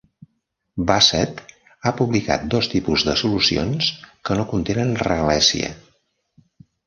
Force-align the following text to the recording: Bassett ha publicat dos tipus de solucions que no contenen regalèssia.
Bassett 0.91 1.41
ha 1.83 1.91
publicat 1.99 2.47
dos 2.53 2.69
tipus 2.71 3.05
de 3.09 3.15
solucions 3.23 3.91
que 4.29 4.37
no 4.39 4.45
contenen 4.55 4.97
regalèssia. 5.03 5.71